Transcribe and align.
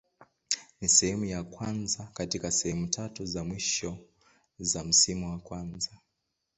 Ni 0.81 0.87
sehemu 0.87 1.25
ya 1.25 1.43
kwanza 1.43 2.07
katika 2.13 2.51
sehemu 2.51 2.87
tatu 2.87 3.25
za 3.25 3.43
mwisho 3.43 3.97
za 4.59 4.83
msimu 4.83 5.29
wa 5.29 5.39
kwanza. 5.39 5.89